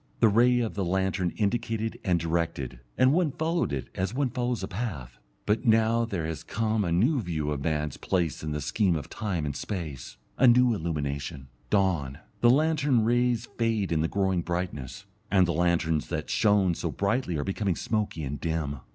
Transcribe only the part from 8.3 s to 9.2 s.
in the scheme of